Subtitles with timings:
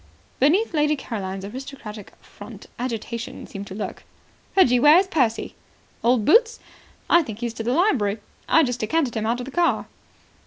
[0.39, 4.03] Beneath Lady Caroline's aristocratic front agitation seemed to lurk.
[4.57, 5.53] "Reggie, where is Percy?"
[6.03, 6.59] "Old Boots?
[7.07, 8.17] I think he's gone to the library.
[8.49, 9.85] I just decanted him out of the car."